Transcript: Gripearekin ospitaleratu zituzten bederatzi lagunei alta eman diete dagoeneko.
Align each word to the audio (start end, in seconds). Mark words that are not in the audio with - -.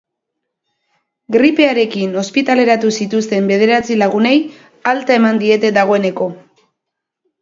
Gripearekin 1.35 2.15
ospitaleratu 2.23 2.93
zituzten 3.03 3.51
bederatzi 3.53 3.99
lagunei 4.03 4.35
alta 4.93 5.19
eman 5.21 5.39
diete 5.45 5.73
dagoeneko. 5.77 6.31